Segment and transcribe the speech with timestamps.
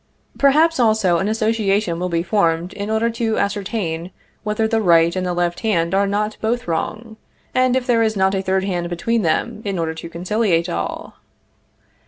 [0.39, 4.09] Perhaps, also, an association will be formed in order to ascertain
[4.41, 7.17] whether the right and the left hand are not both wrong,
[7.53, 11.17] and if there is not a third hand between them, in order to conciliate all.